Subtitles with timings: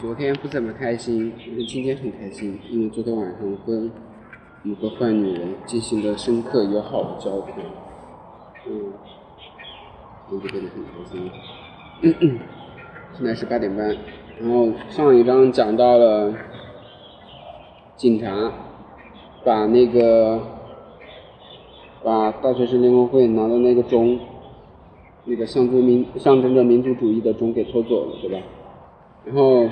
[0.00, 1.30] 昨天不怎么开心，
[1.68, 3.90] 今天很开心，因为昨天晚上跟
[4.62, 7.56] 某个坏女人进行了深刻友好的交谈，
[8.66, 8.94] 嗯，
[10.30, 11.30] 我就变得很开心。
[12.00, 12.38] 嗯嗯，
[13.12, 13.94] 现在是八点半，
[14.40, 16.34] 然后上一章讲到了
[17.94, 18.50] 警察
[19.44, 20.40] 把那个
[22.02, 24.18] 把大学生联合会拿的那个钟，
[25.26, 28.38] 那个象征民象征着民族主义的钟给偷走了，对吧？
[29.26, 29.68] 然后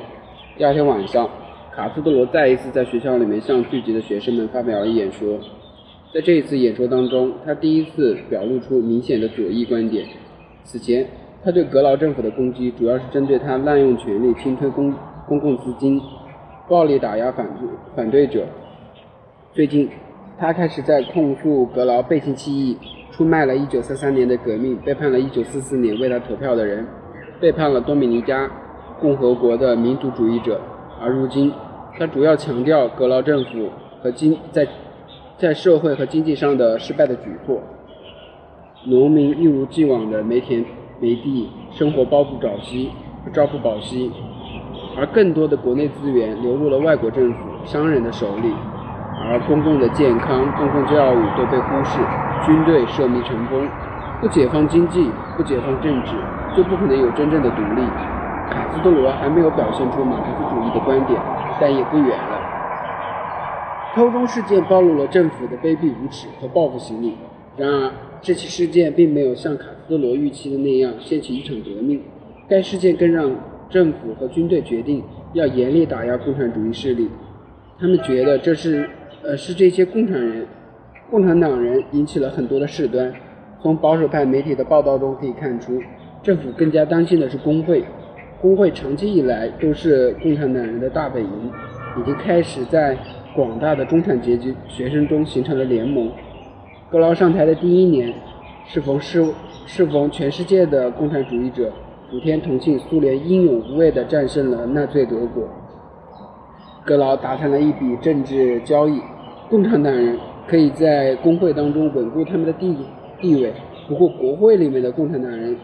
[0.58, 1.30] 第二天晚上，
[1.72, 5.38] 卡斯特罗再一次在学校里面向聚集的学生们发表了演说。
[6.12, 10.04] 在这一次演说当中，他第一次表露出明显的左翼观点。
[10.64, 11.06] 此前，
[11.44, 14.92] 他对格劳政府的攻击主要是针对他滥用权力、侵吞公
[15.28, 16.00] 公共资金、
[16.68, 17.48] 暴力打压反
[17.94, 18.44] 反对者。
[19.54, 19.88] 最近，
[20.36, 22.76] 他开始在控诉格劳背信弃义，
[23.12, 26.84] 出卖了1933年的革命，背叛了1944年为他投票的人，
[27.40, 28.50] 背叛了多米尼加。
[29.00, 30.60] 共和国的民族主义者，
[31.00, 31.52] 而如今，
[31.98, 33.70] 他主要强调格劳政府
[34.02, 34.66] 和经在
[35.36, 37.60] 在社会和经济上的失败的举措。
[38.84, 40.64] 农民一如既往的没田
[41.00, 42.90] 没地，生活包不着稀，
[43.32, 44.10] 朝不保夕，
[44.96, 48.52] 而更多的国内资源流入了外国政府、商人的手里，
[49.28, 52.00] 而公共的健康、公共教育都被忽视，
[52.46, 53.68] 军队设迷成风。
[54.20, 56.12] 不解放经济，不解放政治，
[56.56, 57.82] 就不可能有真正的独立。
[58.50, 61.20] 卡斯特罗还没有表现出马克思主义的观点，
[61.60, 62.40] 但也不远了。
[63.94, 67.16] 偷钟事件暴露了政府的卑鄙无耻和报复心理。
[67.56, 67.90] 然而，
[68.20, 72.00] 这起事件并没有像卡斯特罗预期的那样掀起一场革命。
[72.48, 73.30] 该事件更让
[73.68, 75.02] 政府和军队决定
[75.32, 77.10] 要严厉打压共产主义势力。
[77.80, 78.88] 他们觉得这是，
[79.22, 80.46] 呃，是这些共产人、
[81.10, 83.12] 共产党人引起了很多的事端。
[83.60, 85.80] 从保守派媒体的报道中可以看出，
[86.22, 87.82] 政府更加担心的是工会。
[88.40, 91.50] 工会长期以来都是共产党人的大本营，
[91.98, 92.96] 已经开始在
[93.34, 96.08] 广大的中产阶级学生中形成了联盟。
[96.88, 98.14] 格劳上台的第一年，
[98.64, 99.26] 适逢是
[99.66, 101.72] 适逢全世界的共产主义者
[102.10, 105.42] 普天同庆，苏联英勇无畏地战胜了纳粹德国。
[106.84, 109.00] 格劳达成了一笔政治交易，
[109.50, 110.16] 共产党人
[110.46, 112.76] 可以在工会当中稳固他们的地
[113.20, 113.52] 地位。
[113.88, 115.56] 不过，国会里面的共产党人。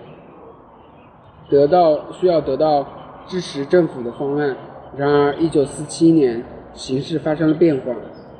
[1.48, 2.86] 得到需要得到
[3.26, 4.56] 支持政府的方案。
[4.96, 7.92] 然而，1947年形势发生了变化，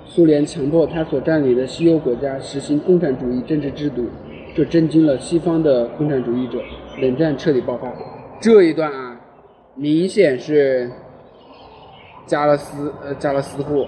[0.06, 4.06] 苏联强迫他所占领的西欧国家实行共产主义政治制度，
[4.54, 6.58] 这震惊了西方的共产主义者。
[7.00, 7.92] 冷战彻底爆发。
[8.40, 9.20] 这一段啊，
[9.74, 10.88] 明显是
[12.24, 13.86] 加了私呃加了私货。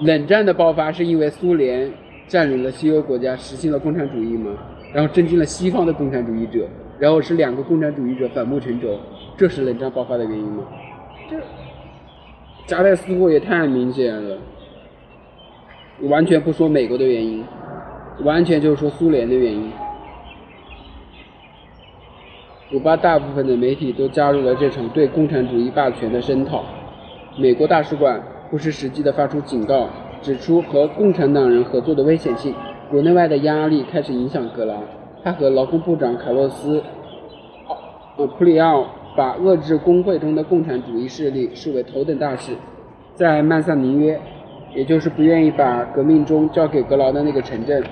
[0.00, 1.92] 冷战的爆发是因为苏联
[2.28, 4.52] 占领了西欧国家，实行了共产主义吗？
[4.92, 6.64] 然后震惊了西方的共产主义者。
[6.98, 8.98] 然后是两个共产主义者反目成仇，
[9.36, 10.64] 这是冷战爆发的原因吗？
[11.28, 11.36] 这
[12.66, 14.38] 夹带私货也太明显了，
[16.02, 17.44] 完全不说美国的原因，
[18.22, 19.70] 完全就是说苏联的原因。
[22.70, 26.64] 古巴大部分的媒体都加入了这场对共产主义霸权的声讨，
[27.38, 29.88] 美国大使馆不失时机地发出警告，
[30.22, 32.54] 指出和共产党人合作的危险性，
[32.90, 34.74] 国内外的压力开始影响格拉。
[35.24, 36.78] 他和劳工部长卡洛斯·
[38.18, 38.86] 奥普里奥
[39.16, 42.52] 把遏制工会中的共产主义势力视为头等大事。
[43.14, 44.20] 在曼萨尼约，
[44.74, 47.82] 也就是不愿意把革命中交给格劳的那个城镇，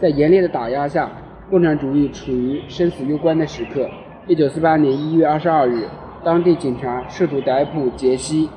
[0.00, 1.10] 在严厉的打压下，
[1.50, 3.86] 共产主义处于生死攸关的时刻。
[4.26, 5.88] 1948年1月22日，
[6.24, 8.48] 当地警察试图逮捕杰西，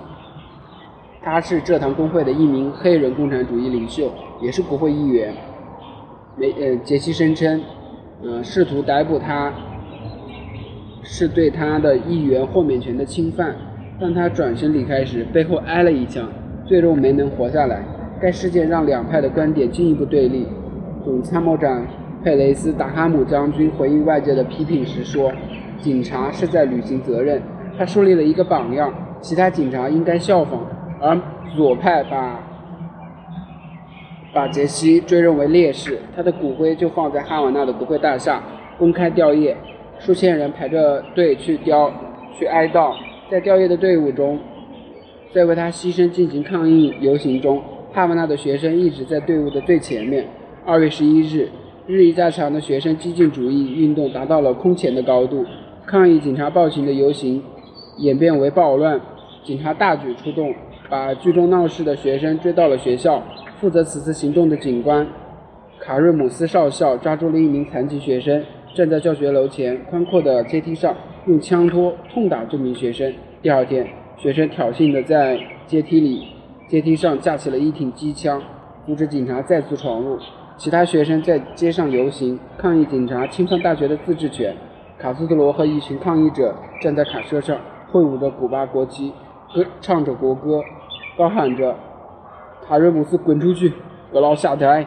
[1.22, 4.10] 他是蔗糖工会的一名黑人共产主义领袖，
[4.42, 5.34] 也是国会议员。
[6.38, 7.62] 没呃，杰西声称。
[8.22, 9.54] 呃，试图逮捕他，
[11.04, 13.56] 是对他的议员豁免权的侵犯。
[13.98, 16.30] 当他转身离开时，背后挨了一枪，
[16.66, 17.82] 最终没能活下来。
[18.22, 20.46] 该事件让两派的观点进一步对立。
[21.06, 21.88] 总参谋长
[22.22, 25.32] 佩雷斯·达哈姆将军回应外界的批评时说
[25.80, 27.42] ：“警察是在履行责任，
[27.78, 30.60] 他树立了一个榜样，其他警察应该效仿。”
[31.00, 31.18] 而
[31.56, 32.49] 左派把。
[34.32, 38.44] 把杰西追认为烈士，他的骨灰就放在哈瓦那的国会大厦，
[38.78, 39.56] 公开吊唁，
[39.98, 41.92] 数千人排着队去吊，
[42.38, 42.94] 去哀悼。
[43.32, 44.40] 在吊唁的队伍中，
[45.34, 47.62] 在为他牺牲进行抗议游行中，
[47.92, 50.26] 哈瓦那的学生一直在队伍的最前面。
[50.66, 51.50] 二月十一日，
[51.88, 55.44] 日益加强的学生激进主义运动达到了空前的高度，
[55.88, 57.42] 抗议警察暴行的游行
[57.98, 59.02] 演变为暴乱，
[59.44, 60.54] 警察大举出动，
[60.88, 63.24] 把聚众闹事的学生追到了学校。
[63.60, 65.06] 负责此次行动的警官
[65.82, 68.42] 卡瑞姆斯少校抓住了一名残疾学生，
[68.74, 70.96] 站在教学楼前宽阔的阶梯上，
[71.26, 73.14] 用枪托痛打这名学生。
[73.42, 73.86] 第二天，
[74.18, 76.34] 学生挑衅的在阶梯里
[76.70, 78.42] 阶梯上架起了一挺机枪，
[78.86, 80.18] 阻止警察再次闯入。
[80.56, 84.56] 其他学生在街上游行，抗议警察侵犯大学的自治权。
[84.98, 87.58] 卡斯特罗和一群抗议者站在卡车上，
[87.92, 89.12] 挥舞着古巴国旗，
[89.54, 90.62] 歌唱着国歌，
[91.18, 91.74] 高喊着
[92.70, 93.74] ：“卡瑞姆斯滚出去，
[94.14, 94.86] 格劳下台！”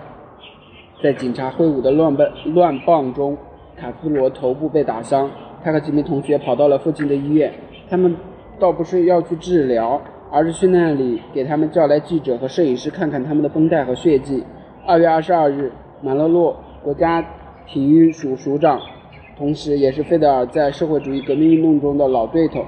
[1.03, 3.37] 在警察挥舞的乱棒乱棒中，
[3.77, 5.29] 卡斯罗头部被打伤。
[5.65, 7.53] 他和几名同学跑到了附近的医院。
[7.91, 8.15] 他们
[8.61, 10.01] 倒不是要去治疗，
[10.31, 14.45] 而是去那里给他们叫来记者和摄影师，看看他们的绷带和血迹。
[14.87, 17.25] 二月二十二日，马勒洛国家
[17.67, 18.81] 体育署署长，
[19.37, 22.65] 同时也是费德尔在社会主义革命运动中的老对头，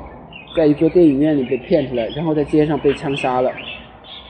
[0.57, 3.49] 在一座电影院里被骗出来，然后在街上被枪杀了。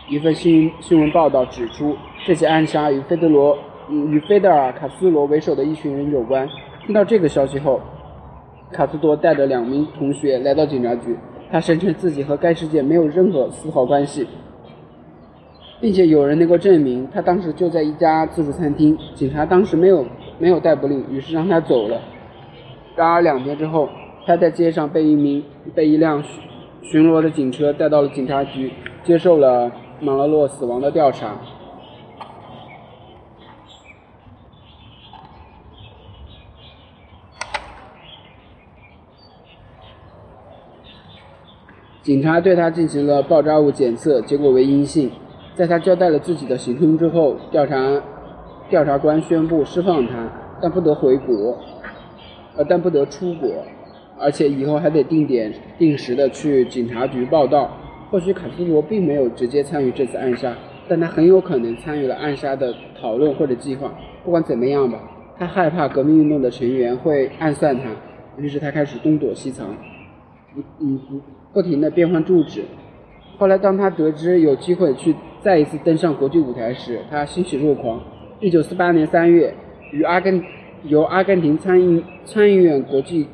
[0.07, 1.97] 一份新新闻报道指出，
[2.27, 3.57] 这起暗杀与费德罗
[3.89, 6.47] 与费德尔卡斯罗为首的一群人有关。
[6.85, 7.81] 听到这个消息后，
[8.71, 11.17] 卡斯多带着两名同学来到警察局，
[11.51, 14.27] 他声称自己和该事件没有任何丝毫关系。
[15.81, 18.97] 并且有人能够证明，他当时就在一家自助餐厅。
[19.15, 20.05] 警察当时没有
[20.39, 22.01] 没有逮捕令，于是让他走了。
[22.95, 23.89] 然而两天之后，
[24.27, 25.43] 他在街上被一名
[25.75, 26.41] 被一辆巡
[26.83, 28.73] 巡逻的警车带到了警察局，
[29.03, 31.37] 接受了马勒洛死亡的调查。
[42.03, 45.11] 警察对他进行了爆炸物检测，结果为阴性。
[45.55, 48.03] 在他交代了自己的行踪之后，调查
[48.69, 50.29] 调查官宣布释放他，
[50.61, 51.57] 但不得回国，
[52.57, 53.49] 呃，但不得出国，
[54.19, 57.71] 而且以后还得定点定时的去警察局报道。
[58.15, 60.55] 或许卡斯罗并没有直接参与这次暗杀，
[60.87, 63.93] 但他很有可能参与了暗杀的讨论或者计划。
[64.25, 65.01] 不管怎么样吧，
[65.37, 67.91] 他害怕革命运动的成员会暗算他，
[68.41, 69.67] 于是他开始东躲西藏，
[70.55, 71.01] 不嗯
[71.53, 72.63] 不停的变换住址。
[73.37, 75.13] 后来，当他得知有机会去
[75.43, 78.01] 再一次登上国际舞台时，他欣喜若狂。
[78.39, 79.53] 一九四八年三月，
[79.91, 80.41] 与阿根
[80.85, 83.27] 由阿根廷参议参议院国际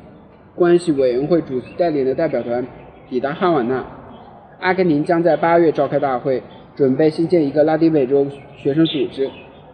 [0.55, 2.65] 关系委员会主席带领的代表团
[3.07, 3.85] 抵达哈瓦那。
[4.61, 6.41] 阿根廷将在八月召开大会，
[6.75, 8.25] 准备新建一个拉丁美洲
[8.55, 9.29] 学生组织。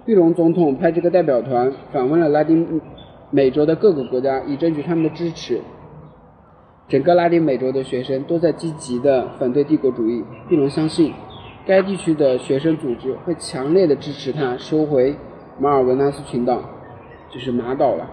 [0.06, 2.81] 毕隆总统派这个代表团访问了拉丁
[3.30, 5.60] 美洲的各个国家，以争取他们的支持。
[6.88, 11.13] 整个拉丁美洲的学生都在积极地反对帝国主义，毕隆相信，
[11.66, 15.13] 该地区的学生组织会强烈的支持他收回
[15.60, 16.62] 马尔文纳斯群岛，
[17.30, 18.10] 就是马岛了。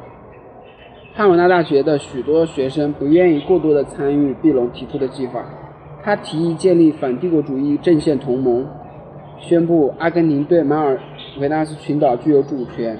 [1.12, 5.44] 汉瓦那大学的许多学生不愿意过多的参与毕隆提出的计划，
[6.04, 8.64] 他提议建立反帝国主义阵线同盟，
[9.40, 11.00] 宣布阿根廷对马尔
[11.40, 12.96] 维纳斯群岛具有主权。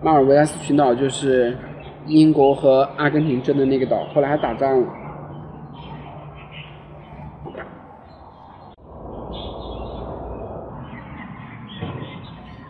[0.00, 1.54] 马尔维纳斯群岛就是。
[2.08, 4.88] 英国和阿根廷争的那个岛，后来还打仗了。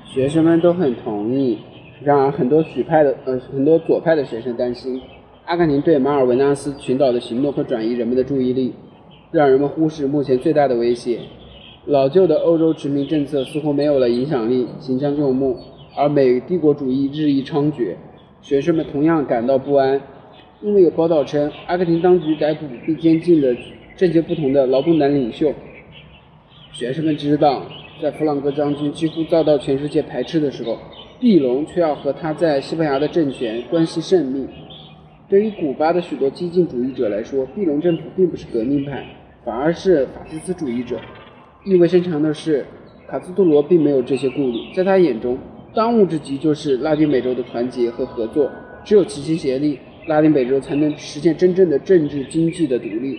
[0.05, 1.59] 学生们都很同意，
[2.03, 5.01] 然而很多许派的呃很多左派的学生担心，
[5.47, 8.75] 阿根廷对马尔维纳斯群岛的行动会转移人们的注意力，
[9.33, 11.19] 让人们忽视目前最大的威胁。
[11.87, 15.57] 老旧的欧洲殖民政策似乎没有了影响力，行将就木，
[15.97, 17.97] 而美帝国主义日益猖獗。
[18.43, 20.01] 学生们同样感到不安，
[20.61, 23.57] 因为有报道称，阿根廷当局逮捕并监禁了
[23.97, 25.53] 政见不同的劳动党领袖。
[26.71, 27.63] 学生们知道，
[28.03, 30.77] 在弗朗哥将军几乎遭到全世界排斥的时候，
[31.19, 34.47] 毕隆却要和他在西班牙的政权关系甚密。
[35.29, 39.07] 对于古巴的许多激进主义者来说，毕隆政府并不是革命派，
[39.45, 41.01] 反而是法西斯主义者。
[41.65, 42.65] 意味深长的是，
[43.09, 45.37] 卡斯特罗并没有这些顾虑，在他眼中。
[45.75, 48.51] 当务之急就是拉丁美洲的团结和合作，
[48.85, 53.19] 只有齐心协力，拉丁美洲才能实现真正的政治经济的独立。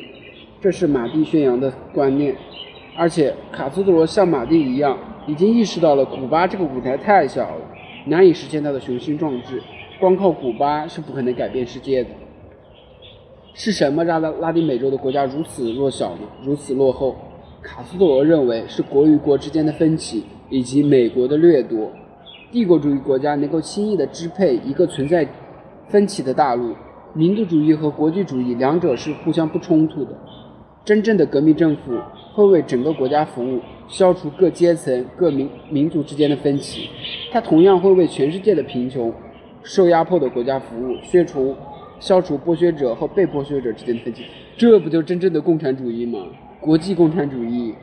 [0.62, 2.36] 这是马蒂宣扬的观念，
[2.96, 7.66] 而且卡斯特罗像马蒂一样，已经意识到了古巴这个舞台太小了，
[8.06, 9.62] 难以实现他的雄心壮志。
[10.00, 12.10] 光靠古巴是不可能改变世界的。
[13.54, 16.22] 是什么让拉拉丁美洲的国家如此弱小呢？
[16.44, 17.16] 如此落后？
[17.62, 21.92] 卡斯特罗认为是国与国之间的分歧，以及美国的掠夺。
[22.52, 25.28] 帝国主义国家能够轻易地支配一个存在
[25.88, 26.76] 分歧的大陆，
[27.14, 30.12] 民族主义和国际主义两者是互相不冲突的。
[30.84, 31.98] 真正的革命政府
[32.34, 36.90] 会为整个国家服务，消除各阶层、各民民族之间的分歧。
[37.32, 39.14] 它同样会为全世界的贫穷、
[39.62, 41.56] 受压迫的国家服务，消除
[42.04, 44.26] 消除剥削者和被剥削者之间的分歧。
[44.58, 46.20] 这不就真正的共产主义吗？
[46.60, 47.74] 国际共产主义，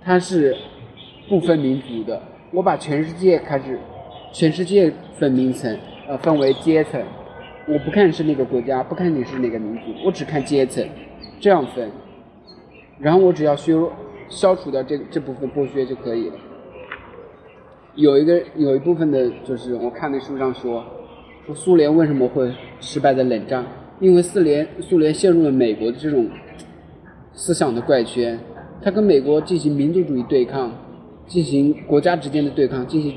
[0.00, 0.56] 它是
[1.28, 2.22] 不分民族的。
[2.52, 3.78] 我把全世界开始，
[4.32, 5.78] 全世界分民层，
[6.08, 7.02] 呃，分为阶层。
[7.68, 10.82] 我不看是哪个国家，不看你是哪个民族，我只看阶层，
[11.38, 11.90] 这样分。
[12.98, 13.92] 然后我只要削弱、
[14.30, 16.36] 消除掉这这部分剥削就可以了。
[17.94, 20.82] 有一个有一部分的，就是我看那书上说，
[21.44, 23.64] 说苏联为什么会失败在冷战？
[24.00, 26.28] 因为苏联苏联陷入了美国的这种
[27.32, 28.38] 思想的怪圈，
[28.80, 30.72] 他跟美国进行民族主义对抗，
[31.26, 33.14] 进行国家之间的对抗，进行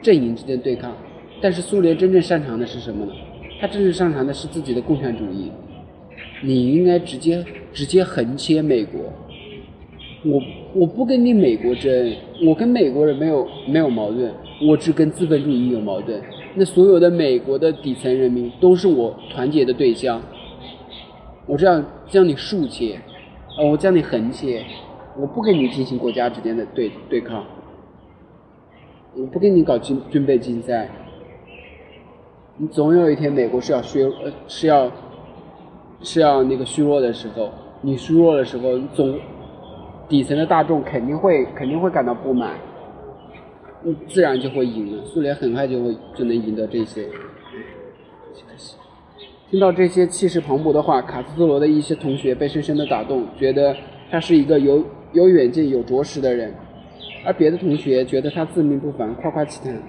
[0.00, 0.96] 阵营之间对抗。
[1.40, 3.12] 但是苏联真正擅长的是什么呢？
[3.60, 5.50] 他真正擅长的是自己的共产主义。
[6.44, 9.00] 你应该直接直接横切美国。
[10.24, 10.42] 我
[10.74, 12.12] 我不跟你美国争，
[12.44, 14.32] 我跟美国人没有没有矛盾，
[14.62, 16.20] 我只跟资本主义有矛盾。
[16.56, 20.20] 那所有的美国的底层人民都是我团结的对象。
[21.46, 22.98] 我这样将你竖切，
[23.58, 24.64] 呃，我将你横切，
[25.16, 27.44] 我不跟你进行国家之间的对对抗，
[29.14, 30.88] 我不跟你搞军军备竞赛。
[32.56, 34.90] 你总有一天美国是要削呃是要
[36.00, 37.50] 是要那个虚弱的时候，
[37.82, 39.16] 你虚弱的时候，总。
[40.08, 42.52] 底层的大众肯定会肯定会感到不满，
[44.08, 45.04] 自然就会赢了。
[45.04, 47.06] 苏联很快就会就能赢得这些。
[49.50, 53.76] 听到这些气势磅礴的话，卡斯特罗的一些同学被深深的打动，觉得
[54.10, 56.50] 他是一个有有远见、有着实的人；
[57.24, 59.80] 而别的同学觉得他自命不凡，夸夸其谈。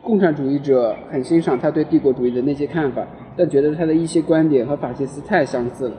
[0.00, 5.94] 共产主义者很欣赏他对帝国主义的那些看法，但觉得他的一些观点和法西斯太相似了。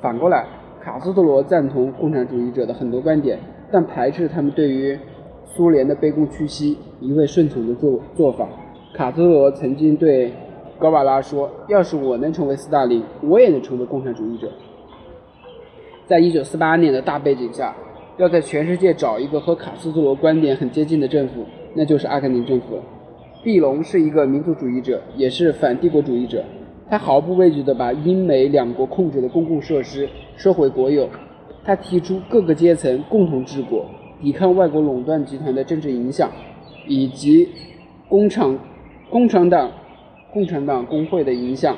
[0.00, 0.46] 反过来。
[0.82, 3.38] 卡斯特罗赞同共产主义者的很多观点，
[3.72, 4.98] 但排斥他们对于
[5.44, 8.48] 苏联的卑躬屈膝、一味顺从的做做法。
[8.94, 10.32] 卡斯特罗曾经对
[10.78, 14.50] 高瓦拉说：“要是我能成为斯大林，我也能成为共产主义者。”
[16.06, 17.74] 在一九四八年的大背景下，
[18.18, 22.82] 要在全世界找一个和卡斯特罗观点很接近的政府，那就是阿根廷政府了。
[23.42, 26.44] 毕隆是一个民族主义者，也是反帝国主义者。
[26.88, 31.08] 他毫不畏惧地把英美两国控制的公共设施收回国有。
[31.64, 33.86] 他提出各个阶层共同治国，
[34.24, 36.30] 抵抗外国垄断集团的政治影响，
[36.88, 37.46] 以及
[38.08, 38.58] 工厂、
[39.10, 39.70] 工厂党、
[40.32, 41.76] 共产党工会的影响。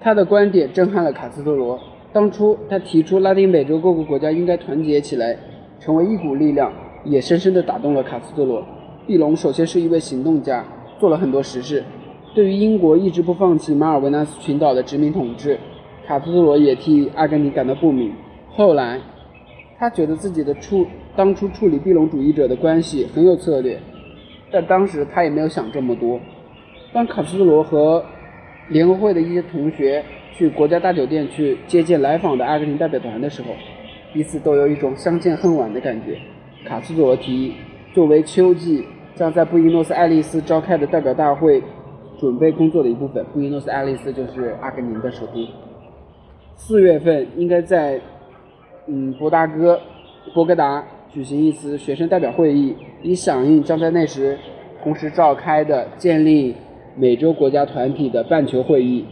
[0.00, 1.78] 他的观点震撼了卡斯特罗。
[2.10, 5.36] 当初他提出拉丁美洲各个国家应该团结起来，
[5.78, 6.72] 成为一股力量，
[7.04, 8.64] 也深深地打动了卡斯特罗。
[9.06, 10.64] 毕隆首先是一位行动家，
[10.98, 11.84] 做了很多实事。
[12.34, 15.58] 对于英国一直不放弃马尔维纳斯群岛的殖民统治，
[16.06, 18.10] 卡斯特罗也替阿根廷感到不明。
[18.48, 18.98] 后来，
[19.82, 20.86] 他觉得自己的处
[21.16, 23.76] 当初处理庇隆主义者的关系很有策略，
[24.48, 26.20] 但当时他也没有想这么多。
[26.92, 28.04] 当卡斯罗和
[28.68, 30.00] 联合会的一些同学
[30.36, 33.48] 去国家大酒店去接见来访的阿根廷代表团的时候，
[34.12, 36.16] 彼此都有一种相见恨晚的感觉。
[36.64, 37.54] 卡斯罗提议，
[37.92, 38.84] 作为秋季
[39.16, 41.60] 将在布宜诺斯艾利斯召开的代表大会。
[42.20, 45.44] 准备工作的一部分，布宜诺斯艾利斯就是阿根廷的首都。
[46.54, 48.00] 四月份应该在
[48.88, 49.80] 嗯博达哥
[50.34, 54.38] 博格达举行一次学生代表会议，以响应将在那时
[54.82, 56.54] 同时召开的建立
[56.96, 59.04] 美洲国家团体的半球会议。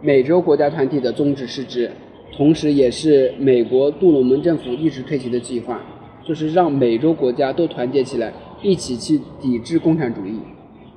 [0.00, 1.90] 美洲国家团体的宗旨是指，
[2.36, 5.80] 同时也是美国杜鲁门政府一直推行的计划，
[6.24, 10.40] 就是让美洲国家都团结起来，一起去抵制共产主义。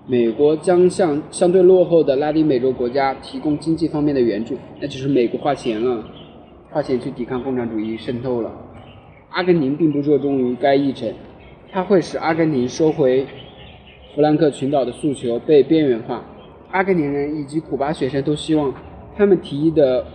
[0.08, 6.04] 美国将向相对落后的拉丁美洲国家提供经济方面的援助，那就是美国花钱了，
[6.76, 8.52] 花钱去抵抗共产主义渗透了。
[9.30, 11.10] 阿根廷并不热衷于该议程，
[11.72, 13.26] 它会使阿根廷收回
[14.14, 16.22] 弗兰克群岛的诉求被边缘化。
[16.72, 18.74] 阿根廷人以及古巴学生都希望
[19.16, 20.06] 他们提议的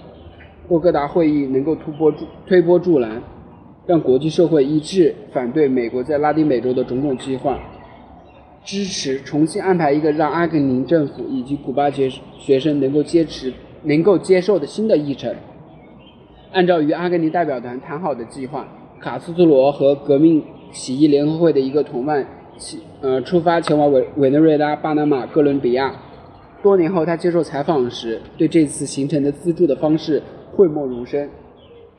[0.69, 3.23] 波哥达会议能够突破助推波助澜，
[3.87, 7.59] 让国际社会一致反对美国在拉丁美洲的种种计划。
[8.63, 13.51] 支持重新安排一个让阿根廷政府以及古巴学学生能够坚持、
[13.85, 15.35] 能够接受的新的议程。
[16.53, 18.67] 按照与阿根廷代表团谈好的计划，
[18.99, 20.43] 卡斯特罗和革命
[20.73, 22.27] 起义联合会的一个同伴，
[22.57, 25.95] 起呃出发前往委委内瑞拉、巴拿马、哥伦比亚。
[26.63, 30.23] 多年后，他接受采访时，对这次行程的资助的方式
[30.55, 31.31] 讳莫如深。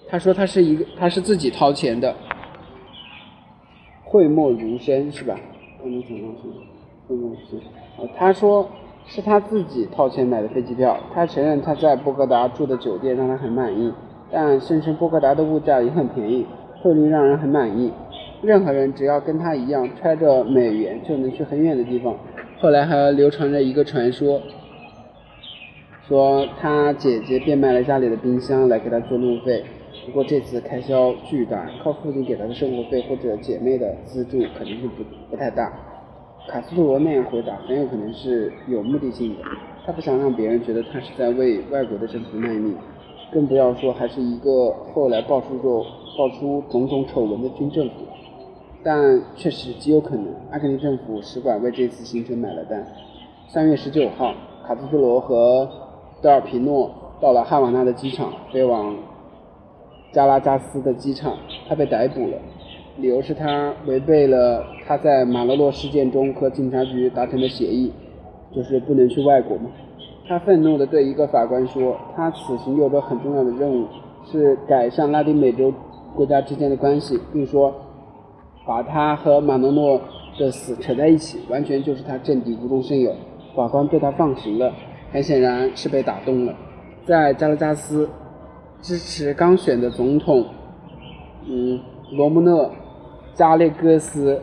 [0.08, 2.14] 他说：“他是一个，他是自己掏钱的。”
[4.04, 5.40] 讳莫如深是吧？
[5.82, 6.54] 不能想象什么，
[7.08, 7.56] 不能是。
[7.98, 8.70] 呃，他说
[9.08, 11.00] 是他自己掏钱买的飞机票。
[11.14, 13.92] 他承认他在波哥达住的酒店让他很满意，
[14.32, 16.46] 但声称波哥达的物价也很便宜，
[16.82, 17.92] 汇率让人很满意。
[18.42, 22.16] 任何人只要跟他一样揣着美元就能去很远的地方。
[22.60, 24.42] 后来还流传着一个传说，
[26.08, 29.64] 说他姐姐变卖了家里的冰箱来给他做路费。
[30.06, 35.72] 不过这次开销巨大，靠父亲给他的生活费或者姐妹的资助肯定是不不太大。
[36.48, 39.44] 卡斯特罗那样回答很有可能是有目的性的，
[39.86, 42.76] 他不想让别人觉得他是在为外国的政府卖命。
[43.32, 45.86] 更不要说还是一个后来爆出后
[46.18, 47.96] 爆出种种丑闻的军政府。
[48.84, 52.86] 但确实极有可能，阿根廷政府使馆为这次行程买了单。
[53.48, 54.34] 三月十九号，
[54.68, 55.70] 卡斯特罗和
[56.22, 56.90] 德尔皮诺
[57.22, 58.96] 到了哈瓦那的机场，飞往
[60.12, 61.38] 加拉加斯的机场。
[61.70, 62.38] 他被逮捕了，
[62.98, 67.92] 理由是他违背了他在马勒洛事件中和警察局达成的协议，
[68.54, 69.70] 就是不能去外国嘛。
[70.32, 73.86] 他愤怒地对一个法官说：“他此行有着很重要的任务，
[74.24, 75.74] 是改善拉丁美洲
[76.16, 77.74] 国家之间的关系，并说。”
[78.66, 80.00] 把他和马诺诺
[80.40, 83.12] 的死扯在一起，完全就是他政敌无中生有。
[83.56, 84.72] 法官对他放行了，
[85.12, 86.54] 很显然是被打动了。
[87.04, 88.08] 在加拉加斯，
[88.80, 90.46] 支持刚选的总统，
[91.46, 91.78] 嗯，
[92.12, 92.72] 罗穆勒
[93.34, 94.40] 加列戈斯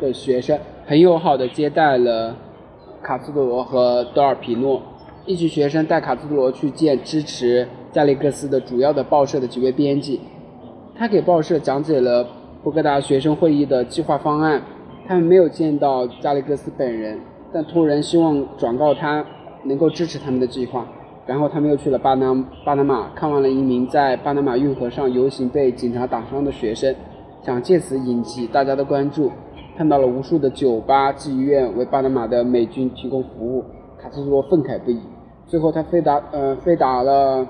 [0.00, 2.34] 的学生很友好的接待了
[3.00, 4.80] 卡斯特罗和德尔皮诺。
[5.26, 10.20] 一群学生带卡斯特罗去见支持加列戈斯的主要的报社的几位编辑，
[10.96, 12.26] 他给报社讲解了。
[12.62, 14.62] 波哥达学生会议的计划方案，
[15.08, 17.18] 他们没有见到加里戈斯本人，
[17.50, 19.24] 但托人希望转告他
[19.64, 20.86] 能够支持他们的计划。
[21.26, 26.94] 然后他们又去了巴拿巴拿马，看望了一名在巴拿马运河上游行被警察打伤的学生，
[27.42, 29.32] 想借此引起大家的关注。
[29.78, 33.64] 看到了无数的酒吧、妓院为巴拿马的美军提供服务，
[34.02, 35.00] 卡斯特罗愤慨不已。
[35.46, 37.46] 最后他飞达呃飞达了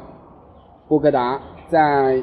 [0.89, 2.23] 波哥达，在。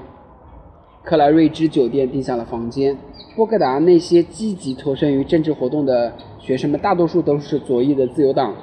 [1.03, 2.97] 克莱瑞兹酒店订下了房间。
[3.33, 8.53] 波格达那些积极投身于政治活动的学生们，大多数都是左翼的自由党，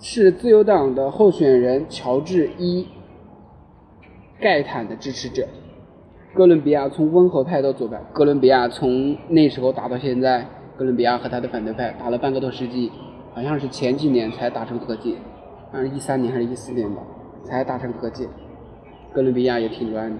[0.00, 2.88] 是自由党的候选人乔治伊
[4.40, 5.46] 盖坦的支持者。
[6.34, 10.44] 哥伦比亚从温和派到左派，哥伦比亚从那时候打到现在，
[10.76, 12.90] 哥伦比亚和他的反对派打了半个多世纪，
[13.34, 15.16] 好像是前几年才达成和解，
[15.70, 17.02] 好像是一三年还是一四年吧，
[17.44, 18.28] 才达成和解。
[19.12, 20.16] 哥伦比亚也挺乱的。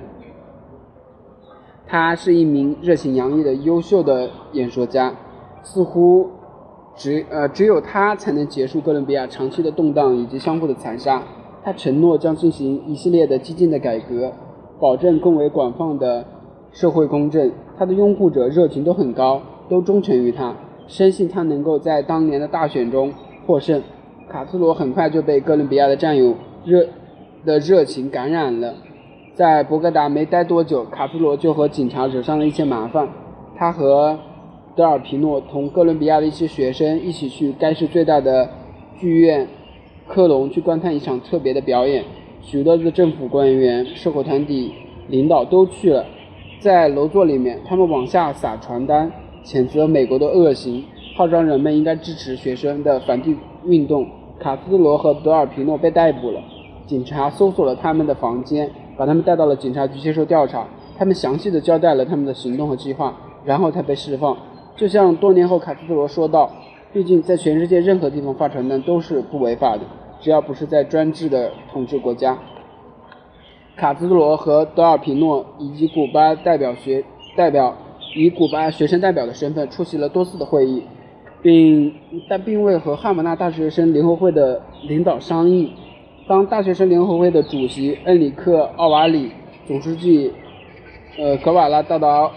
[1.87, 5.15] 他是一名热情洋溢的优秀的演说家，
[5.63, 6.29] 似乎
[6.97, 11.23] 只呃只有他才能结束哥伦比亚长期的动荡以及相互的残杀。
[11.63, 14.33] 他承诺将进行一系列的激进的改革，
[14.81, 16.25] 保证更为广泛的
[16.73, 17.53] 社会公正。
[17.79, 20.55] 他的拥护者热情都很高，都忠诚于他，
[20.87, 23.13] 深信他能够在当年的大选中
[23.47, 23.83] 获胜。
[24.31, 26.87] 卡斯罗很快就被哥伦比亚的战友热
[27.45, 28.75] 的热情感染了。
[29.35, 33.09] 在博格达没待多久，卡斯罗就和警察惹上了一些麻烦。
[33.57, 34.19] 他和
[34.75, 38.49] 德尔皮诺同哥伦比亚的一些学生一起去该市最大的
[38.99, 39.47] 剧院
[40.09, 42.05] 科隆去观看一场特别的表演。
[42.41, 44.73] 许多的政府官员、社会团体
[45.09, 46.05] 领导都去了。
[46.61, 49.11] 在楼座里面，他们往下撒传单，
[49.45, 50.85] 谴责美国的恶行，
[51.17, 54.07] 号召人们应该支持学生的反帝运动。
[54.41, 56.41] 卡斯罗和德尔皮诺被逮捕了，
[56.87, 58.71] 警察搜索了他们的房间。
[58.97, 60.65] 把他们带到了警察局接受调查，
[60.97, 63.13] 他们详细的交代了他们的行动和计划，
[63.45, 64.37] 然后才被释放。
[64.77, 66.49] 就像多年后卡斯特罗说道
[66.95, 69.81] ：“毕竟在全世界任何地方发传单都是不违法的，
[70.21, 72.39] 只要不是在专制的统治国家。”
[73.75, 77.05] 卡斯特罗和德尔皮诺以及古巴代表学
[77.37, 77.77] 代表
[78.15, 80.83] 以古巴学生代表的身份出席了多次的会议，
[81.43, 81.93] 并
[82.29, 85.73] 但并未和哈瓦那大学生联合会的领导商议。
[86.27, 89.31] 当大学生联合会的主席恩里克·奥瓦里、
[89.67, 90.33] 总书记
[91.19, 92.31] 呃格瓦拉到达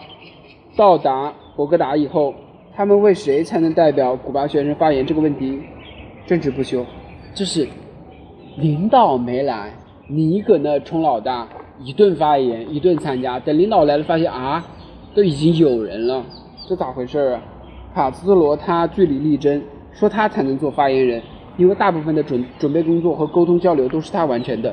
[0.76, 2.34] 到达博格达以后，
[2.76, 5.60] 他们为谁才能代表古巴学生发言这个问题
[6.26, 6.86] 争执不休。
[7.34, 7.68] 就是
[8.58, 9.72] 领导没来，
[10.10, 11.48] 你搁那充老大，
[11.82, 13.40] 一顿发言，一顿参加。
[13.40, 14.66] 等领导来了，发现啊，
[15.18, 16.24] 都已经有人了，
[16.70, 17.42] 这咋回事啊？
[17.96, 19.60] 卡斯特罗他据理力争，
[19.92, 21.20] 说他才能做发言人。
[21.58, 24.72] 因为大部分的准准备工作和沟通交流都是他完成的。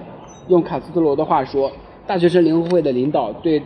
[0.48, 1.72] 用卡斯特罗的话说，
[2.06, 3.62] 大学生联合会的领导对，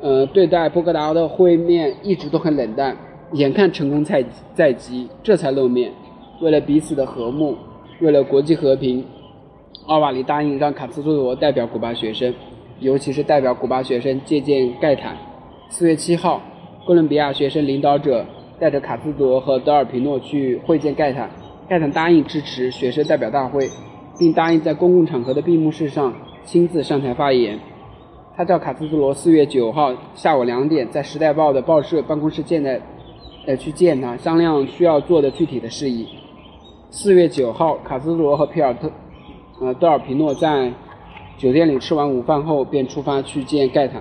[0.00, 2.96] 呃，对待波格达的会面一直都很冷淡。
[3.32, 5.92] 眼看成功在在即，这才露面。
[6.40, 7.54] 为了彼此的和睦，
[8.00, 9.04] 为了国际和平，
[9.84, 12.32] 奥瓦里答应让卡斯特罗代表古巴学生，
[12.80, 15.14] 尤其是代表古巴学生借鉴盖坦。
[15.76, 16.40] 四月七号，
[16.86, 18.24] 哥伦比亚学生领导者
[18.60, 21.28] 带着卡斯罗和德尔皮诺去会见盖坦。
[21.68, 23.68] 盖坦答应支持学生代表大会，
[24.16, 27.58] 并答应在公共场合的闭幕式上亲自上台发言。
[28.36, 32.80] 他叫卡斯罗四月九号下午两点在《时代报》的报社办公室见的，
[33.48, 36.06] 呃，去见他，商量需要做的具体的事宜。
[36.90, 38.88] 四月九号，卡斯罗和皮尔特，
[39.60, 40.72] 呃，德尔皮诺在
[41.36, 44.00] 酒店里吃完午饭后便出发去见盖坦。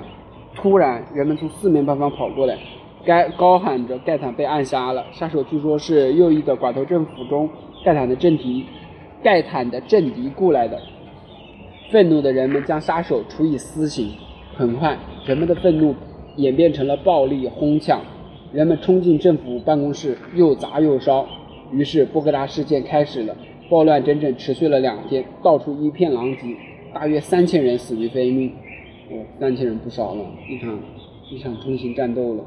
[0.56, 2.58] 突然，人们从四面八方跑过来。
[3.06, 7.50] 该高喊着盖坦被暗杀了，杀手据说是右翼的寡头政府中
[7.84, 8.66] 盖坦的政敌，
[9.22, 10.80] 盖坦的政敌雇来的。
[11.92, 14.10] 愤怒的人们将杀手处以私刑。
[14.56, 15.94] 很快，人们的愤怒
[16.38, 18.00] 演变成了暴力哄抢，
[18.54, 21.28] 人们冲进政府办公室，又砸又烧。
[21.72, 23.36] 于是，波格达事件开始了。
[23.70, 26.56] 暴乱整整持续了两天，到处一片狼藉，
[26.94, 28.52] 大约三千人死于非命。
[29.10, 30.80] 哦，三千人不少了，一场
[31.30, 32.44] 一场通行战斗了。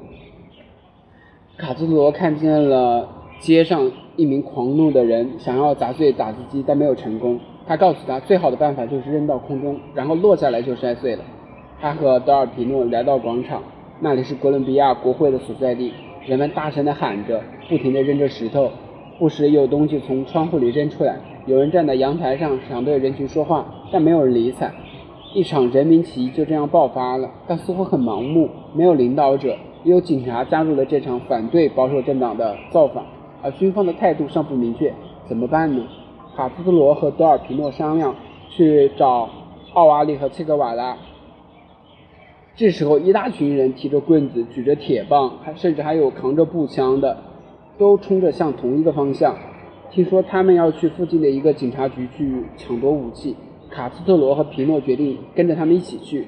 [1.57, 3.09] 卡兹罗看见了
[3.41, 7.39] 街上一名狂怒的人，想要砸碎打字机，但没有成功。
[7.67, 11.25] 他告诉他，最好的办法就是扔到空中，然后落下来就摔碎了。
[11.81, 13.63] 他和德尔皮诺来到广场，
[14.01, 15.93] 那里是哥伦比亚国会的所在地。
[16.27, 18.71] 人们大声地喊着，不停地扔着石头，
[19.19, 21.17] 不时有东西从窗户里扔出来。
[21.47, 24.73] 有人站在阳台上想对人群说话，但没有人理睬。
[25.37, 29.55] 一场人民起义就这样爆发了，但似乎很盲目，没有领导者。
[29.85, 33.05] 也有警察加入了这场反对保守政党的造反，
[33.43, 34.95] 而军方的态度尚不明确，
[35.29, 35.87] 怎么办呢？
[36.35, 38.15] 卡斯特罗和德尔皮诺商量
[38.49, 39.29] 去找
[39.75, 40.97] 奥瓦里和切格瓦拉。
[42.55, 47.15] 这时候，一大群人提着棍子，举着铁棒，还甚至还有扛着步枪的，
[47.77, 49.37] 都冲着向同一个方向。
[49.91, 53.37] 听说他们要去附近的一个警察局去抢夺武器。
[53.77, 56.27] 卡斯特罗和皮诺决定跟着他们一起去。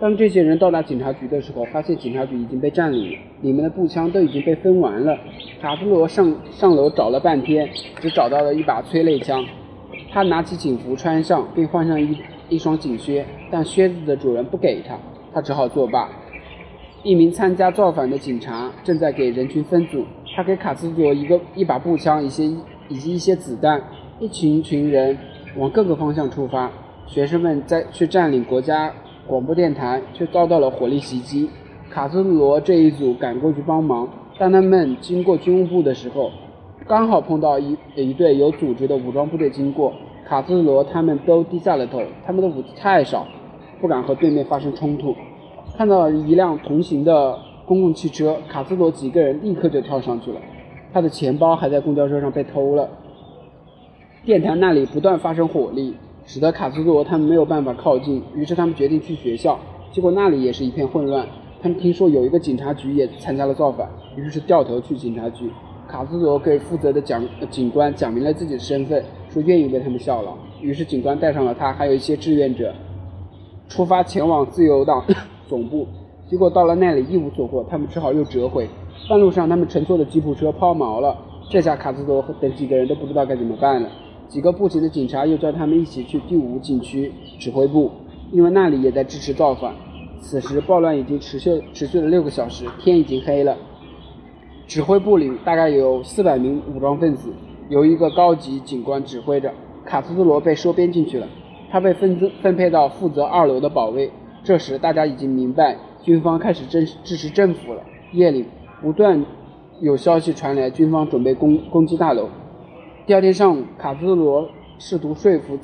[0.00, 5.18] 当这些人到达警察局的时候，发现警察局已经被占领了，里面的步枪都已经被分完了。
[5.60, 7.68] 卡斯特罗上上楼找了半天，
[8.00, 9.44] 只找到了一把催泪枪。
[10.10, 12.16] 他拿起警服穿上，并换上一
[12.48, 14.98] 一双警靴，但靴子的主人不给他，
[15.34, 16.08] 他只好作罢。
[17.02, 22.46] 一名参加造反的警察正在给人群分组，他给卡斯特罗一个一把步枪，一些
[22.88, 23.82] 以及一些子弹。
[24.20, 25.18] 一群群人
[25.56, 26.70] 往各个方向出发，
[27.06, 28.92] 学生们在去占领国家。
[29.24, 31.48] 广播电台却遭到了火力袭击，
[31.88, 34.08] 卡斯罗这一组赶过去帮忙。
[34.36, 36.30] 当他们经过军务部的时候，
[36.88, 39.92] 刚好碰到一一队有组织的武装部队经过。
[40.26, 43.24] 卡斯罗他们都低下了头，他们的武器太少，
[43.80, 45.14] 不敢和对面发生冲突。
[45.76, 50.40] 看到一辆同行的公共汽车，卡斯罗几个人立刻就跳上去了。
[50.92, 52.88] 他的钱包还在公交车上被偷了。
[54.24, 55.94] 电台那里不断发生火力。
[56.24, 59.58] 使得卡斯罗他们没有办法靠近，于是他们决定去学校，
[59.90, 61.26] 结果那里也是一片混乱。
[61.60, 65.50] 他们听说有一个警察局也参加了造反，于是掉头去警察局。
[65.88, 70.32] 卡斯罗给负责的讲警官讲明了自己的身份，说愿意为他们效劳。
[70.60, 72.72] 于是警官带上了他，还有一些志愿者，
[73.68, 75.04] 出发前往自由党
[75.48, 75.88] 总部。
[76.30, 78.68] 结果到了那里一无所获，他们只好又折回。
[79.08, 81.18] 半路上，他们乘坐的吉普车抛锚了，
[81.50, 83.88] 这下卡斯罗等几个人都不知道该怎么办了。
[84.32, 87.90] 几个步行的警察又叫他们一起去第五警区指挥部，
[88.30, 89.74] 因为那里也在支持造反。
[90.22, 93.54] 此时暴乱已经持续持续了六个小时，天已经黑了。
[94.66, 97.28] 指挥部里大概有四百名武装分子，
[97.68, 99.52] 由一个高级警官指挥着。
[99.84, 101.28] 卡斯特罗被收编进去了，
[101.70, 104.10] 他被分分配到负责二楼的保卫。
[104.42, 107.82] 这时大家已经明白，军方开始支支持政府了。
[108.12, 108.46] 夜里
[108.80, 109.22] 不断
[109.82, 112.30] 有消息传来，军方准备攻攻击大楼。
[113.04, 115.58] 第二天上午，卡斯罗试图说服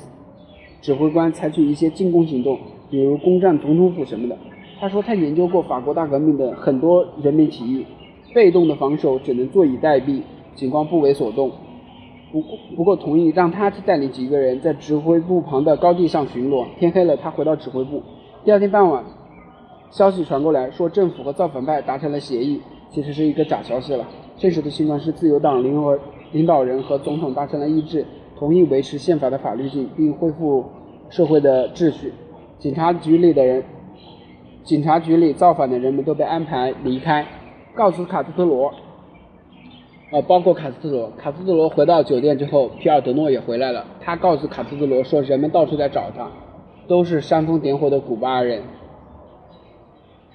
[0.81, 2.59] 指挥官采取一些进攻行动，
[2.91, 4.37] 比如攻占总统府什么的。
[4.81, 7.87] 他说他研究过法国大革命的很多人民起义，
[8.35, 10.21] 被动的防守只能坐以待毙。
[10.57, 11.53] 警官不为所动，
[12.33, 12.43] 不
[12.75, 16.67] 不过同意让他去带领几个人在指挥部旁的高地上巡逻。
[16.77, 18.03] 天黑了，他回到指挥部。
[18.45, 19.05] 第二天傍晚，
[19.93, 24.05] 消息传过来说政府和造反派达成了协议，其实是一个假消息了。
[24.37, 25.97] 真实的情况是自由党联合
[26.33, 28.05] 领导人和总统达成了一致，
[28.39, 30.65] 同意维持宪法的法律性，并恢复
[31.09, 32.13] 社会的秩序。
[32.59, 33.63] 警察局里的人，
[34.65, 37.27] 警察局里造反的人们都被安排离开，
[37.75, 38.73] 告诉卡斯特罗，
[40.11, 41.11] 呃，包括卡斯特罗。
[41.17, 43.85] 卡斯特罗回到酒店之后，皮尔德诺也回来了。
[44.01, 46.31] 他告诉卡斯特罗说，人们到处在找他，
[46.87, 48.63] 都是煽风点火的古巴人。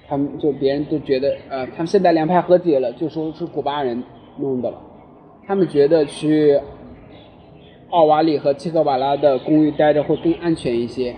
[0.06, 4.02] 他们就别人都觉得，呃，他们现在两派和解了，就说是古巴人
[4.38, 4.78] 弄的了。
[5.46, 6.58] 他们觉得去
[7.90, 11.14] 奥瓦里和切克瓦拉的公寓待着会更安全一些。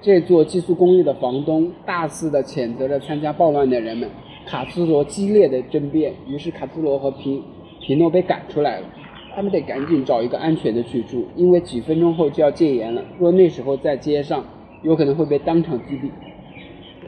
[0.00, 4.08] 这座寄宿公寓的房东大肆的谴责着参加暴乱的人们。
[4.44, 7.40] 卡斯罗激烈的争辩，于是卡斯罗和皮
[7.80, 8.86] 皮诺被赶出来了。
[9.34, 13.02] 他们得赶紧找一个安全的去住，因为几分钟后就要戒严了。
[13.18, 14.44] 若那时候在街上，
[14.82, 16.10] 有可能会被当场击毙。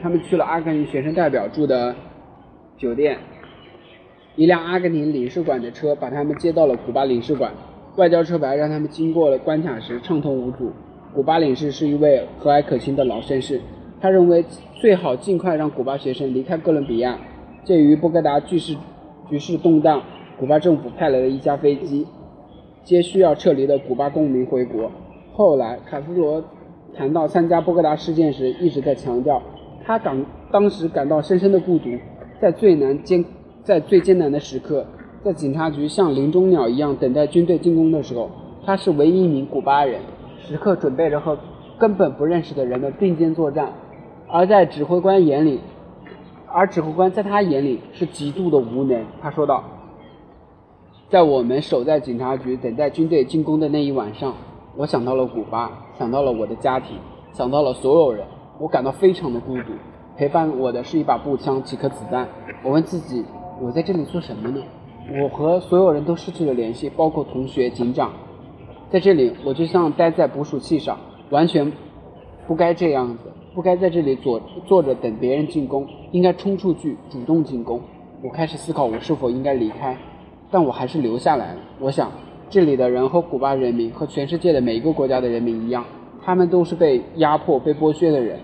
[0.01, 1.93] 他们去了阿根廷学生代表住的
[2.77, 3.17] 酒店，
[4.35, 7.51] 一辆阿根廷领事馆的车把他们接到了古巴领事馆，
[7.95, 10.71] 外交车牌让他们经过了关卡时畅通无阻。
[11.13, 13.61] 古巴领事是一位和蔼可亲的老绅士，
[14.01, 14.43] 他认为
[14.73, 17.17] 最好尽快让古巴学生离开哥伦比亚。
[17.63, 18.75] 鉴于波哥达局势
[19.29, 20.01] 局势动荡，
[20.37, 22.05] 古巴政府派来了一架飞机
[22.83, 24.91] 接需要撤离的古巴公民回国。
[25.33, 26.43] 后来，卡斯罗。
[26.97, 29.41] 谈到参加波哥达事件时，一直在强调，
[29.83, 31.89] 他感当时感到深深的孤独，
[32.39, 33.25] 在最难艰
[33.65, 34.85] 在最艰难的时刻，
[35.23, 38.29] 在警察局像林中鸟一样等待军队进攻的时候，
[38.63, 39.99] 他是唯一一名古巴人，
[40.37, 41.35] 时刻准备着和
[41.79, 43.73] 根本不认识的人的并肩作战，
[44.27, 45.59] 而在指挥官眼里，
[46.45, 49.03] 而指挥官在他眼里是极度的无能。
[49.19, 49.63] 他说道。
[51.09, 54.33] 在我们守在警察局等待军队进攻的那一晚上，
[54.75, 56.97] 我想到了古巴，想到了我的家庭，
[57.31, 58.25] 想到了所有人。
[58.59, 59.73] 我感到非常的孤独。
[60.17, 62.27] 陪伴我的是一把步枪、几颗子弹。
[62.63, 63.23] 我问自己：
[63.61, 64.61] 我在这里做什么呢？
[65.21, 68.11] 我和所有人都失去了联系，包括同学、警长。
[68.89, 70.97] 在这里，我就像待在捕鼠器上，
[71.29, 71.71] 完全
[72.47, 77.79] 不该这样子，不该在这里坐坐着等别人进攻，应该冲出去主动进攻。
[78.21, 79.97] 我开始思考，我是否应该离开。
[80.51, 81.59] 但我还是留下来了。
[81.79, 82.11] 我想，
[82.49, 85.85] 这里的人和古巴人民和全世界的每一个国家的人民一样，
[86.23, 88.37] 他们都是被压迫、被剥削的人。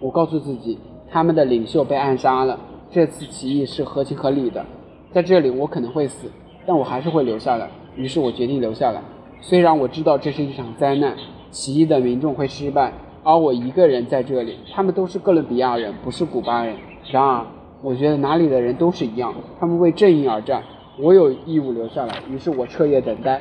[0.00, 0.78] 我告诉自己，
[1.10, 2.58] 他们的领袖被暗杀了，
[2.90, 4.64] 这次起义是合情合理的。
[5.12, 6.28] 在这里，我可能会死，
[6.66, 7.68] 但我还是会留下来。
[7.96, 9.00] 于是我决定留下来。
[9.40, 11.16] 虽然我知道这是一场灾难，
[11.50, 14.56] 起义的民众会失败，而我一个人在这里。
[14.72, 16.76] 他们都是哥伦比亚人，不是古巴人。
[17.10, 17.46] 然而，
[17.82, 20.62] 我觉得哪里的人都是一样，他们为正义而战。
[20.98, 23.40] 我有义务留下来，于是我彻夜等待，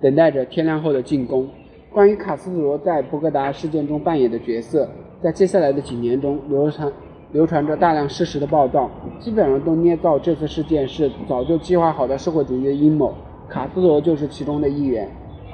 [0.00, 1.48] 等待着天亮后的进攻。
[1.90, 4.88] 关于卡斯特罗在博格达事件中扮演的角色，
[5.22, 6.92] 在接下来的几年中流传
[7.30, 13.14] 流传着大量事实的报道，基本上都捏造这次事件是早就计划好的社会主义的阴谋。
[13.48, 15.08] 卡斯特罗就是其中的一员。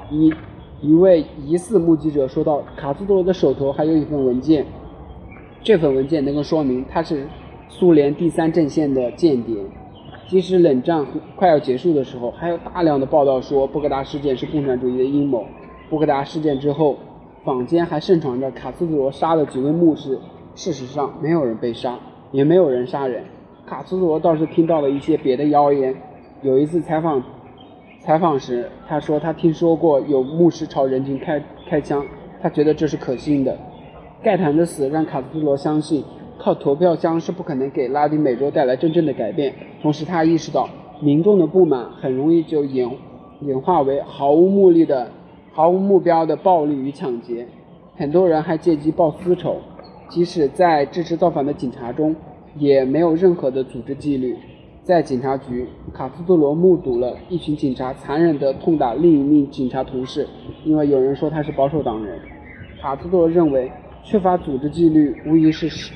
[0.09, 0.33] 一
[0.81, 4.65] 一位疑似目击者说道：“卡斯特罗的手头还有一份文件，
[5.61, 7.27] 这份文件能够说明他是。”
[7.71, 9.55] 苏联第三阵线的间谍，
[10.27, 11.05] 即使冷战
[11.35, 15.45] 快要结束的时候，还有大量的报道说波格达事件是共产主义的阴谋。
[15.87, 16.97] 波格达事件之后，
[17.43, 20.19] 坊间还盛传着卡斯特罗杀了几位牧师，
[20.55, 21.97] 事实上没有人被杀，
[22.31, 23.23] 也没有人杀人。
[23.65, 25.95] 卡斯特罗倒是听到了一些别的谣言。
[26.41, 27.21] 有一次采访
[28.01, 32.05] 采访时，他说他听说过有牧师朝人群开开枪，
[32.41, 33.57] 他觉得这是可信的。
[34.21, 36.03] 盖坦的死让卡斯特罗相信。
[36.41, 39.53] 靠投票箱是不可能给拉丁美洲带来真正的改变。
[39.81, 40.69] 同时，他意识到
[41.01, 42.89] 民众的不满很容易就演
[43.41, 45.11] 演化为毫无目的的、
[45.51, 47.45] 毫无目标的暴力与抢劫。
[47.95, 49.57] 很多人还借机报私仇，
[50.07, 52.15] 即使在支持造反的警察中，
[52.55, 54.35] 也没有任何的组织纪律。
[54.83, 60.27] 在警察局，卡斯特罗目睹了一群警察残忍地痛打另一名警察同事，
[60.63, 62.19] 因为有人说他是保守党人。
[62.81, 63.71] 卡斯特罗认为，
[64.03, 65.93] 缺乏组织纪律无疑是失。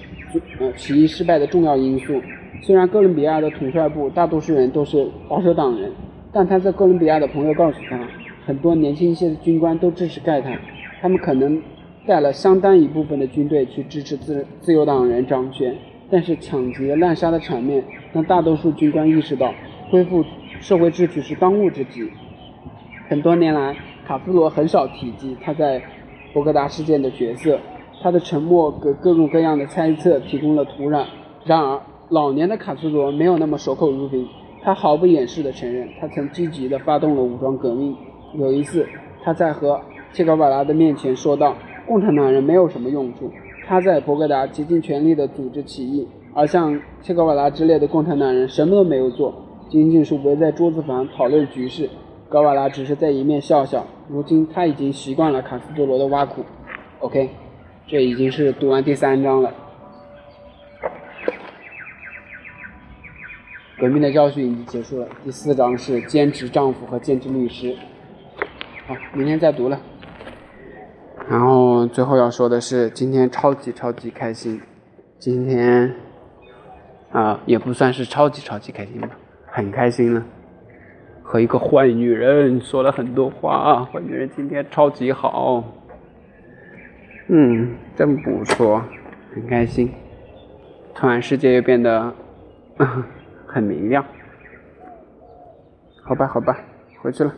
[0.60, 2.14] 呃，起义失败的重要因素。
[2.62, 5.92] 虽然哥伦比亚的统帅部大多数人都是保守党人，
[6.32, 8.00] 但他在哥伦比亚的朋友告诉他，
[8.46, 10.60] 很多年轻一些的军官都支持盖坦，
[11.02, 11.62] 他们可能
[12.06, 15.76] 带了相当一部分的军队去支持自自由党人掌权。
[16.12, 19.54] 但是抢劫滥杀的场面让大多数军官意识到，
[19.90, 20.24] 恢复
[20.60, 22.08] 社会秩序是当务之急。
[23.08, 23.76] 很多年来，
[24.06, 25.82] 卡夫罗很少提及他在
[26.34, 27.60] 博格达事件的角色。
[28.02, 31.06] 他的沉默给各种各样的猜测提供了土壤。
[31.46, 34.28] 然而，老年的卡斯罗没有那么守口如瓶，
[34.62, 37.96] 他毫不掩饰地承认，他曾积极地发动了武装革命。
[38.34, 38.88] 有一次，
[39.24, 39.80] 他在和
[40.12, 41.56] 切格瓦拉的面前说道
[41.88, 43.32] ：“共产党人没有什么用处。”
[43.66, 49.34] 他在博格达竭尽全力地组织起义，而像切格瓦拉之类的共产党人什么都没有做，
[49.70, 51.90] 仅仅是围在桌子旁讨论局势。
[52.28, 53.86] 格瓦拉只是在一面笑笑。
[54.10, 56.44] 如今，他已经习惯了卡斯特罗的挖苦。
[57.00, 57.30] OK。
[57.86, 59.54] 这已经是读完第三章了。
[63.78, 65.08] 革命的教训已经结束了。
[65.22, 67.76] 第四章是兼职丈夫和兼职律师。
[68.86, 69.80] 好，明天再读了。
[71.30, 74.60] 然后最后要说的是，今天超级超级开心。
[75.18, 75.96] 今天
[77.14, 79.10] 啊，也不算是超级超级开心吧，
[79.46, 80.22] 很开心了。
[81.22, 85.64] 和一个坏女人说了很多话啊，坏女人今天超级好。
[87.30, 88.84] 嗯，真不错，
[89.34, 89.90] 很开心。
[90.94, 92.14] 突然世界又变得
[93.48, 94.04] 很明亮。
[96.04, 96.60] 好吧，好吧，
[97.02, 97.34] 回去了。